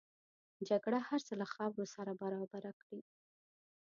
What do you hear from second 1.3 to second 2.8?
له خاورو سره برابر